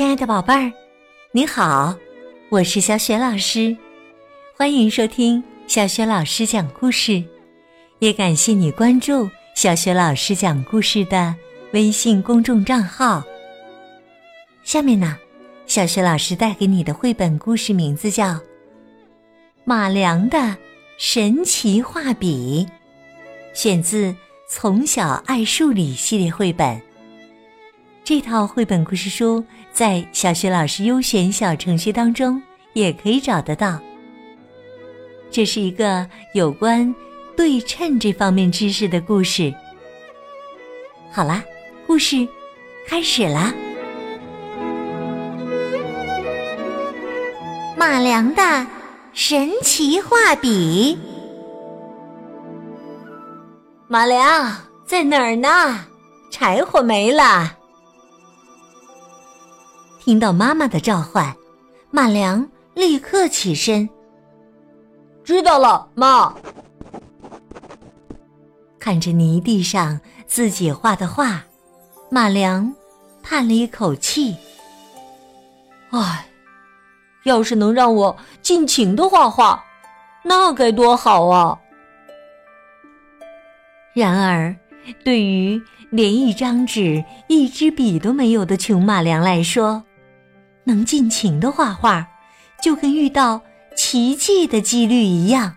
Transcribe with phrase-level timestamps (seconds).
[0.00, 0.72] 亲爱的宝贝儿，
[1.30, 1.94] 你好，
[2.48, 3.76] 我是小雪老师，
[4.56, 7.22] 欢迎收听小雪老师讲故事，
[7.98, 11.34] 也感谢你关注小雪老师讲故事的
[11.74, 13.22] 微信公众账号。
[14.64, 15.18] 下面呢，
[15.66, 18.28] 小雪老师带给你的绘本故事名字叫
[19.64, 20.56] 《马良的
[20.96, 22.66] 神奇画笔》，
[23.52, 24.06] 选自
[24.48, 26.80] 《从小爱数理》系列绘本。
[28.02, 32.42] 这套绘本故事书在小学老师优选小程序当中
[32.72, 33.80] 也可以找得到。
[35.30, 36.94] 这是一个有关
[37.36, 39.54] 对称这方面知识的故事。
[41.12, 41.42] 好啦，
[41.86, 42.26] 故事
[42.86, 43.54] 开始啦！
[47.76, 48.66] 马良的
[49.12, 50.98] 神奇画笔。
[53.88, 55.86] 马良在哪儿呢？
[56.30, 57.56] 柴火没了。
[60.10, 61.32] 听到妈妈的召唤，
[61.92, 62.44] 马良
[62.74, 63.88] 立刻起身。
[65.22, 66.34] 知道了，妈。
[68.80, 71.44] 看着泥地上自己画的画，
[72.10, 72.74] 马良
[73.22, 74.34] 叹了一口气
[75.94, 76.26] ：“唉，
[77.22, 79.64] 要是能让我尽情的画画，
[80.24, 81.56] 那该多好啊！”
[83.94, 84.56] 然而，
[85.04, 89.84] 对于连一张纸、一支笔都没有的穷马良来说，
[90.70, 92.06] 能尽情的画画，
[92.62, 93.42] 就跟遇到
[93.76, 95.56] 奇迹的几率一样，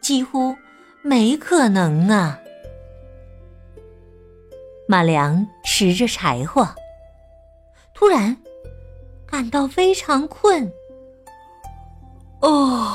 [0.00, 0.54] 几乎
[1.02, 2.38] 没可能啊！
[4.86, 6.68] 马良拾着柴火，
[7.92, 8.36] 突然
[9.26, 10.70] 感到非常困。
[12.40, 12.94] 哦，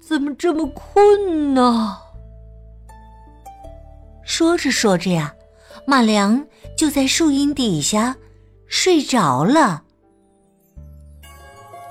[0.00, 1.98] 怎么这么困呢？
[4.22, 5.34] 说着说着呀，
[5.84, 8.14] 马良就在树荫底下
[8.68, 9.82] 睡着了。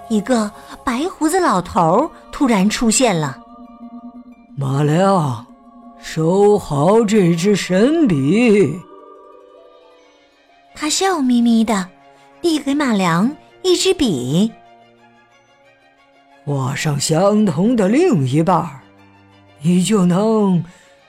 [0.09, 0.49] 一个
[0.83, 3.37] 白胡子老头突然出现了。
[4.55, 5.45] 马良，
[5.99, 8.79] 收好这支神笔。
[10.73, 11.87] 他笑眯眯的
[12.41, 14.51] 递给马良一支笔。
[16.45, 18.65] 画上相同的另一半，
[19.61, 20.63] 你就能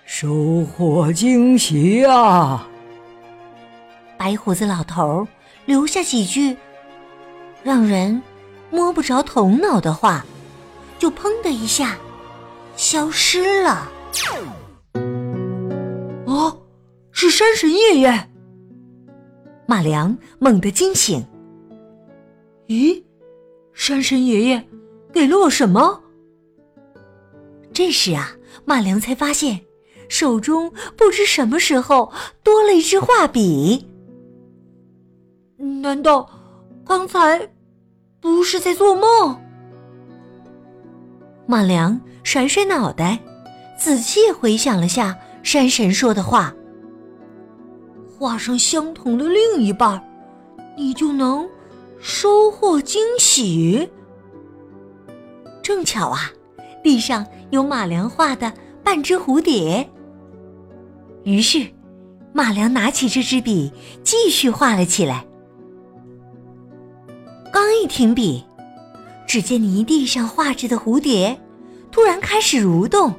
[0.05, 2.67] 收获惊喜啊！
[4.17, 5.29] 白胡子老头
[5.65, 6.57] 留下几句，
[7.63, 8.21] 让人。
[8.71, 10.25] 摸不着头脑的话，
[10.99, 11.97] 就砰的一下
[12.77, 13.91] 消失了。
[16.27, 16.61] 哦，
[17.11, 18.29] 是山神爷爷！
[19.67, 21.25] 马良猛地惊醒。
[22.69, 23.03] 咦，
[23.73, 24.69] 山神爷爷
[25.13, 26.03] 给了我什么？
[27.73, 28.33] 这时啊，
[28.65, 29.61] 马良才发现
[30.09, 32.13] 手中不知什么时候
[32.43, 33.89] 多了一支画笔。
[35.83, 36.29] 难道
[36.85, 37.51] 刚才？
[38.21, 39.41] 不是在做梦。
[41.47, 43.19] 马良甩甩脑袋，
[43.79, 46.55] 仔细回想了下山神说的话
[48.19, 50.03] ：“画上相同的另一半，
[50.77, 51.49] 你就能
[52.01, 53.89] 收获惊喜。”
[55.63, 56.31] 正巧啊，
[56.83, 58.53] 地上有马良画的
[58.83, 59.89] 半只蝴蝶。
[61.25, 61.67] 于是，
[62.33, 65.25] 马良拿起这支笔，继续画了起来。
[67.61, 68.45] 刚一停笔，
[69.27, 71.37] 只见泥地上画着的蝴蝶
[71.91, 73.13] 突然开始蠕动，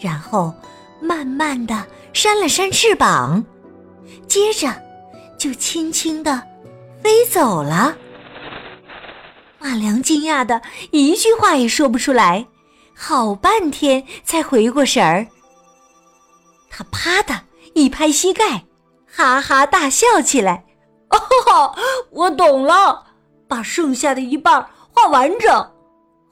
[0.00, 0.54] 然后
[1.00, 3.44] 慢慢的扇了扇翅膀，
[4.28, 4.72] 接着
[5.36, 6.40] 就轻轻的
[7.02, 7.96] 飞走了。
[9.58, 12.46] 马良惊讶的一句话也说不出来，
[12.94, 15.26] 好半天才回过神儿。
[16.70, 17.40] 他啪的
[17.74, 18.62] 一拍膝盖，
[19.04, 20.64] 哈哈大笑起来。
[21.10, 21.74] 哦，
[22.12, 23.02] 我懂了。
[23.48, 25.70] 把剩下的一半画完整，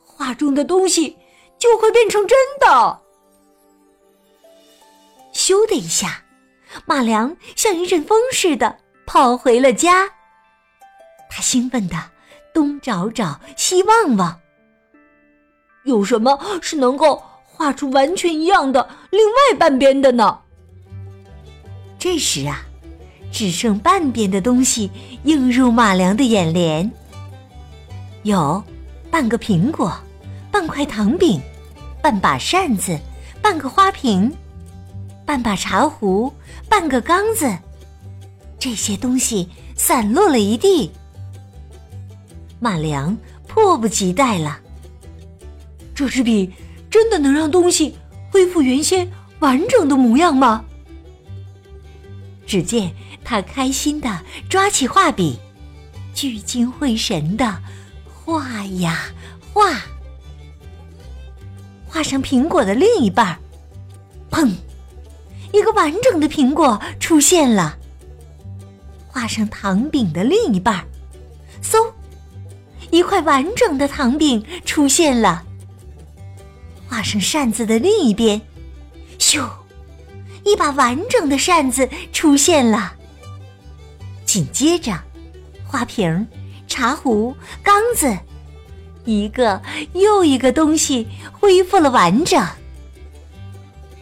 [0.01, 1.17] 画中的东西
[1.59, 3.01] 就会变成真的。
[5.33, 6.23] 咻的一下，
[6.87, 10.09] 马良像一阵风似的跑回了家。
[11.31, 11.97] 他兴奋的
[12.53, 14.41] 东找找西望望，
[15.84, 20.39] 有什么是能够画出完全一样的另外半边的呢？
[21.99, 22.63] 这时啊，
[23.33, 24.91] 只剩半边的东西
[25.25, 26.91] 映入马良的眼帘。
[28.24, 28.62] 有
[29.10, 29.94] 半个苹果，
[30.50, 31.38] 半块糖饼，
[32.03, 32.98] 半把扇子，
[33.42, 34.32] 半个花瓶，
[35.26, 36.32] 半把茶壶，
[36.66, 37.54] 半个缸子，
[38.59, 40.91] 这些东西散落了一地。
[42.59, 43.15] 马良
[43.47, 44.59] 迫不及待了。
[45.94, 46.50] 这支笔
[46.91, 47.94] 真的能让东西
[48.30, 49.06] 恢复原先
[49.41, 50.65] 完整的模样吗？
[52.47, 52.91] 只见
[53.22, 54.18] 他开心的
[54.48, 55.38] 抓起画笔，
[56.15, 57.59] 聚精会神的
[58.24, 59.04] 画呀
[59.53, 59.82] 画，
[61.86, 63.38] 画上苹果的另一半，
[64.30, 64.50] 砰，
[65.53, 67.76] 一个完整的苹果出现了。
[69.06, 70.82] 画上糖饼的另一半，
[71.62, 71.92] 嗖，
[72.91, 75.44] 一块完整的糖饼出现了。
[76.88, 78.41] 画上扇子的另一边，
[79.18, 79.47] 咻，
[80.44, 82.94] 一把完整的扇子出现了。
[84.24, 84.98] 紧接着，
[85.66, 86.26] 花瓶、
[86.66, 88.16] 茶壶、缸子，
[89.05, 89.61] 一个
[89.93, 92.41] 又一个东西恢复了完整。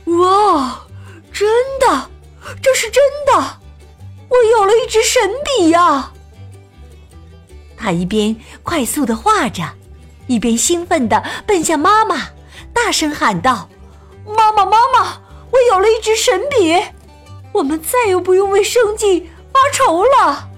[0.07, 0.87] 哇，
[1.33, 1.49] 真
[1.81, 2.11] 的，
[2.63, 3.61] 这是真的！
[4.29, 6.13] 我有了一支神笔呀！
[7.77, 9.63] 他一边快速的画着，
[10.27, 12.29] 一边兴奋的奔向妈妈，
[12.73, 13.69] 大声喊道
[14.25, 15.21] ：“妈妈，妈妈，
[15.51, 16.81] 我有了一支神笔！
[17.53, 20.51] 我们再也不用为生计发愁了！”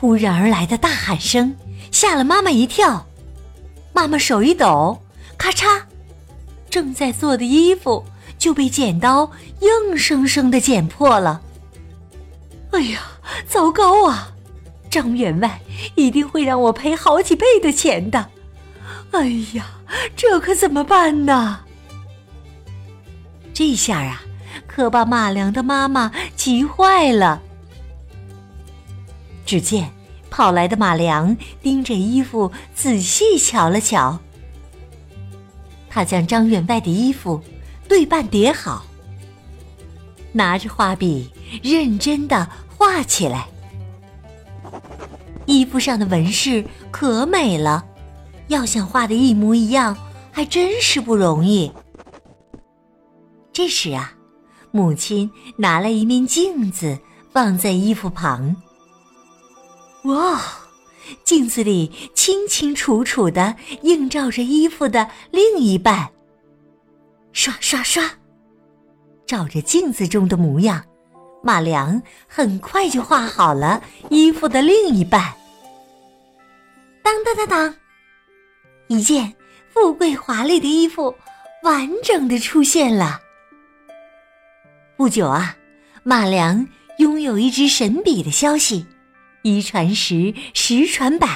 [0.00, 1.54] 突然而来的大喊声
[1.92, 3.06] 吓了妈妈一跳，
[3.92, 4.98] 妈妈手一抖，
[5.36, 5.82] 咔嚓，
[6.70, 8.02] 正在做的衣服。
[8.38, 9.30] 就被剪刀
[9.60, 11.42] 硬生生的剪破了。
[12.70, 13.02] 哎呀，
[13.46, 14.32] 糟糕啊！
[14.88, 15.60] 张员外
[15.94, 18.30] 一定会让我赔好几倍的钱的。
[19.10, 19.66] 哎呀，
[20.16, 21.60] 这可怎么办呢？
[23.52, 24.22] 这下啊，
[24.66, 27.42] 可把马良的妈妈急坏了。
[29.50, 29.90] 只见
[30.30, 34.16] 跑来的马良盯着衣服仔细瞧了瞧，
[35.88, 37.42] 他将张员外的衣服。
[37.88, 38.84] 对半叠好，
[40.30, 41.28] 拿着画笔
[41.64, 43.48] 认真的画起来。
[45.46, 47.84] 衣服上的纹饰可美了，
[48.46, 49.98] 要想画的一模一样，
[50.30, 51.72] 还真是不容易。
[53.52, 54.12] 这时啊，
[54.70, 56.96] 母亲拿了一面镜子
[57.32, 58.54] 放在衣服旁。
[60.04, 60.40] 哇，
[61.24, 66.08] 镜子里清清楚楚的映照着衣服的另一半。
[67.32, 68.10] 刷刷刷，
[69.26, 70.82] 照着镜子中的模样，
[71.42, 75.34] 马良很快就画好了衣服的另一半。
[77.02, 77.74] 当当当当，
[78.88, 79.34] 一件
[79.72, 81.14] 富贵华丽的衣服
[81.62, 83.20] 完整的出现了。
[84.96, 85.56] 不久啊，
[86.02, 86.66] 马良
[86.98, 88.86] 拥有一支神笔的消息，
[89.42, 91.26] 一传十，十传百，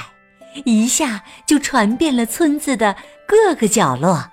[0.65, 2.97] 一下就传遍了村子的
[3.27, 4.31] 各个角落。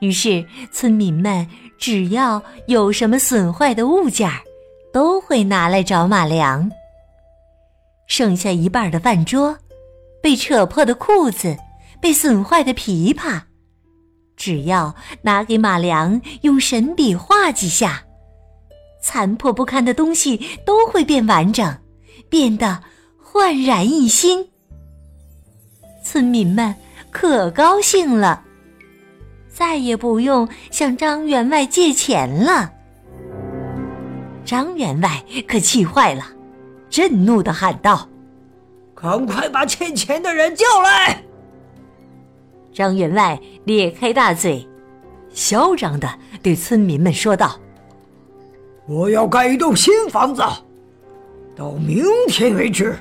[0.00, 1.48] 于是，村民们
[1.78, 4.42] 只要有什么损坏的物件儿，
[4.92, 6.70] 都会拿来找马良。
[8.06, 9.56] 剩下一半的饭桌，
[10.22, 11.56] 被扯破的裤子，
[12.00, 13.42] 被损坏的琵琶，
[14.36, 18.04] 只要拿给马良用神笔画几下，
[19.00, 20.36] 残破不堪的东西
[20.66, 21.78] 都会变完整，
[22.34, 22.82] 变得
[23.22, 24.48] 焕然一新。
[26.02, 26.74] 村民们
[27.12, 28.42] 可高兴了。
[29.48, 32.72] 再也不用向张员外借钱了。
[34.44, 36.24] 张员外可气坏了，
[36.90, 38.08] 震怒的喊道
[39.00, 41.22] ：“赶快把欠钱的人叫来！”
[42.74, 44.68] 张员外咧开大嘴，
[45.32, 47.56] 嚣张的对村民们说道
[48.88, 50.42] ：“我要盖一栋新房子，
[51.56, 52.96] 到明天为止，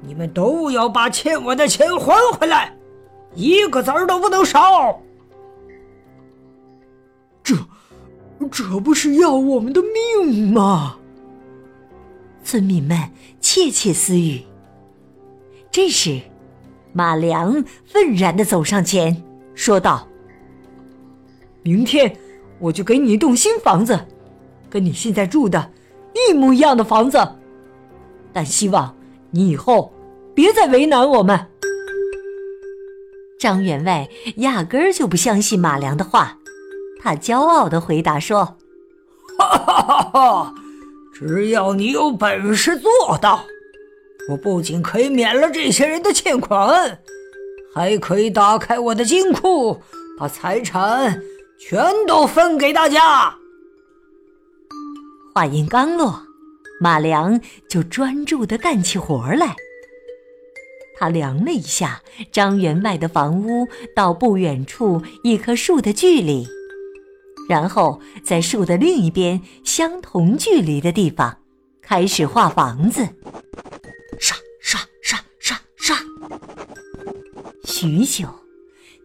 [0.00, 2.76] 你们都要把欠我的钱还回来，
[3.34, 5.00] 一个子儿都不能少。”
[7.42, 7.56] 这，
[8.50, 10.96] 这不是要我们的命吗？
[12.44, 12.96] 村民们
[13.40, 14.42] 窃窃私语。
[15.70, 16.20] 这时，
[16.92, 19.20] 马良愤然的走上前，
[19.54, 20.06] 说道
[21.62, 22.16] ：“明天
[22.58, 23.98] 我就给你一栋新房子，
[24.70, 25.70] 跟你现在住的
[26.14, 27.18] 一模一样的房子。
[28.32, 28.94] 但希望
[29.30, 29.92] 你以后
[30.34, 31.48] 别再为难我们。”
[33.38, 36.38] 张员外压根儿就不相信马良的话。
[37.02, 38.56] 他骄傲的回答说
[39.36, 40.54] ：“哈哈哈哈！
[41.12, 43.44] 只要你有本事做到，
[44.30, 47.00] 我不仅可以免了这些人的欠款，
[47.74, 49.80] 还可以打开我的金库，
[50.16, 51.20] 把财产
[51.58, 53.34] 全都分给大家。”
[55.34, 56.22] 话音刚落，
[56.82, 59.54] 马良就专注的干起活来。
[60.98, 66.44] 他量了一下张员外的房屋到不远处一棵树的距离。
[67.48, 71.38] 然后在树的另一边相同距离的地方，
[71.80, 73.08] 开始画房子。
[74.18, 75.96] 刷刷刷刷刷。
[77.64, 78.28] 许久，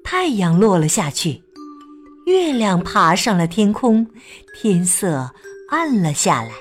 [0.04, 1.44] 太阳落了下去，
[2.26, 4.08] 月亮爬上了天空，
[4.60, 5.32] 天色
[5.70, 6.52] 暗了下来。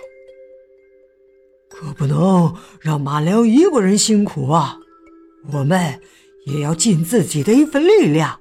[1.78, 4.78] 可不能让马良一个人辛苦啊！
[5.52, 6.00] 我们
[6.46, 8.40] 也要尽自己的一份力量。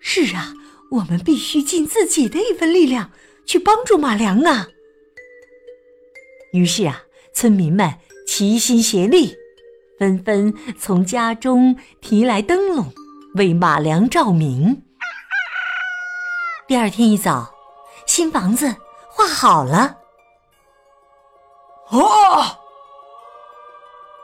[0.00, 0.54] 是啊，
[0.90, 3.10] 我们必须尽自己的一份力量
[3.44, 4.68] 去帮助马良啊！
[6.54, 7.02] 于是啊，
[7.34, 7.92] 村民们
[8.26, 9.36] 齐心协力，
[9.98, 12.90] 纷纷从家中提来灯笼，
[13.34, 14.82] 为马良照明。
[16.66, 17.54] 第二天一早，
[18.06, 18.74] 新房子
[19.10, 19.98] 画好了。
[21.90, 22.60] 啊！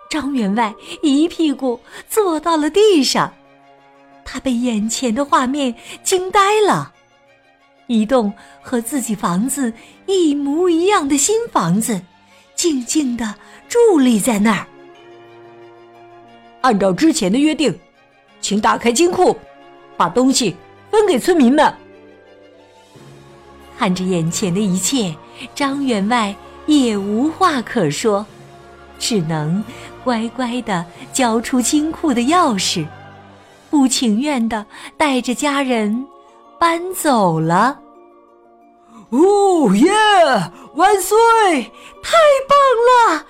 [0.09, 3.33] 张员外一屁股坐到了地上，
[4.25, 6.93] 他被眼前的画面惊呆了。
[7.87, 9.73] 一栋和自己房子
[10.07, 12.01] 一模一样的新房子，
[12.55, 13.35] 静静的
[13.69, 14.67] 伫立在那儿。
[16.61, 17.79] 按照之前的约定，
[18.41, 19.37] 请打开金库，
[19.97, 20.57] 把东西
[20.91, 21.73] 分给村民们。
[23.79, 25.15] 看着眼前的一切，
[25.55, 26.35] 张员外
[26.67, 28.27] 也无话可说。
[28.99, 29.65] 只能
[30.09, 32.87] 乖乖的交出金库的钥匙，
[33.69, 34.65] 不情愿的
[34.97, 36.07] 带着家人
[36.59, 37.79] 搬走了。
[39.11, 39.93] 哦耶！
[40.77, 41.15] 万岁！
[42.03, 42.17] 太
[42.49, 43.27] 棒了！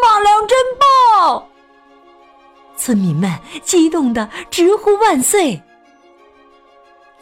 [0.00, 1.44] 马良真棒！
[2.78, 3.30] 村民们
[3.62, 5.60] 激动的直呼万岁。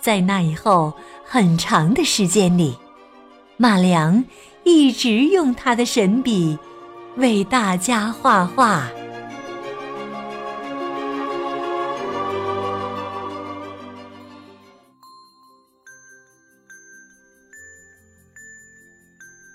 [0.00, 0.93] 在那以后
[1.25, 2.79] 很长的时间里，
[3.57, 4.25] 马良
[4.62, 6.57] 一直用他的神笔。
[7.17, 8.88] 为大家画画。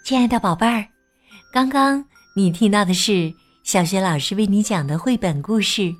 [0.06, 0.86] 亲爱的宝贝儿，
[1.52, 3.34] 刚刚你听到的是
[3.64, 5.82] 小学老师为你讲的绘本故事《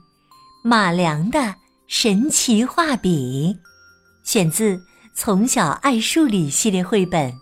[0.64, 1.56] 马良的
[1.88, 3.58] 神奇画笔》，
[4.24, 4.78] 选自
[5.16, 7.34] 《从小爱数理》系列绘本。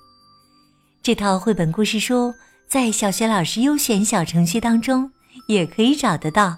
[1.02, 2.34] 这套绘本故事书。
[2.66, 5.12] 在小学老师优选小程序当中
[5.48, 6.58] 也可以找得到。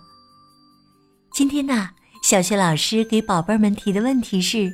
[1.34, 1.90] 今天呢，
[2.24, 4.72] 小学老师给宝贝们提的问题是：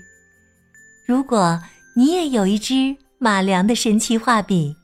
[1.07, 1.59] 如果
[1.95, 4.75] 你也有一支马良的神奇画笔，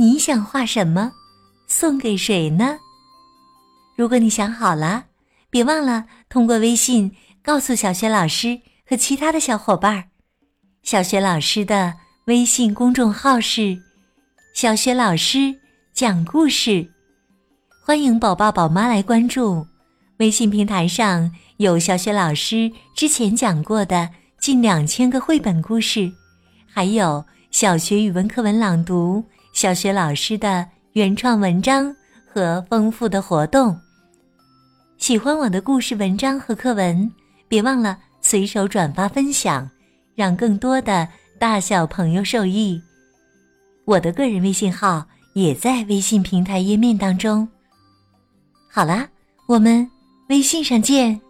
[0.00, 1.10] 你想画什么，
[1.66, 2.78] 送给谁呢？
[3.96, 5.06] 如果你想好了，
[5.50, 10.04] 别忘了通过微信告诉小学老师和其他的小伙伴儿。
[10.84, 11.94] 小学老师的
[12.26, 13.76] 微信公众号是
[14.54, 15.58] “小学老师”。
[15.92, 16.88] 讲故事，
[17.84, 19.66] 欢迎宝爸宝妈来关注。
[20.18, 26.12] 微信平台上有小雪老师之前讲过的近两千个绘本故事，
[26.72, 31.94] 还有小学语文课文朗读、小学老师的原创文章
[32.26, 33.78] 和丰富的活动。
[34.98, 37.10] 喜欢我的故事、文章和课文，
[37.48, 39.68] 别忘了随手转发分享，
[40.14, 42.80] 让更多的大小朋友受益。
[43.84, 45.06] 我的个人微信号。
[45.34, 47.46] 也在微信平台页面当中。
[48.68, 49.08] 好啦，
[49.46, 49.88] 我们
[50.30, 51.20] 微信上见。